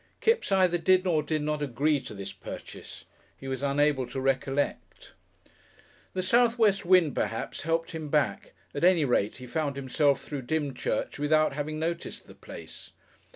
Kipps 0.19 0.51
either 0.51 0.79
did 0.79 1.05
or 1.05 1.21
did 1.21 1.43
not 1.43 1.61
agree 1.61 1.99
to 1.99 2.15
this 2.15 2.31
purchase; 2.33 3.05
he 3.37 3.47
was 3.47 3.61
unable 3.61 4.07
to 4.07 4.19
recollect. 4.19 5.13
The 6.13 6.23
southwest 6.23 6.83
wind 6.83 7.13
perhaps 7.13 7.61
helped 7.61 7.91
him 7.91 8.09
back, 8.09 8.53
at 8.73 8.83
any 8.83 9.05
rate 9.05 9.37
he 9.37 9.45
found 9.45 9.75
himself 9.75 10.23
through 10.23 10.41
Dymchurch 10.47 11.19
without 11.19 11.53
having 11.53 11.77
noticed 11.77 12.25
the 12.25 12.33
place. 12.33 12.93